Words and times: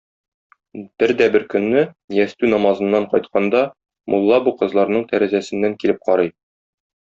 Бер 1.01 1.11
дә 1.19 1.27
бер 1.35 1.45
көнне, 1.53 1.83
ястү 2.21 2.49
намазыннан 2.55 3.07
кайтканда, 3.13 3.63
мулла 4.15 4.43
бу 4.49 4.57
кызларның 4.65 5.09
тәрәзәсеннән 5.15 5.81
килеп 5.85 6.05
карый. 6.11 6.37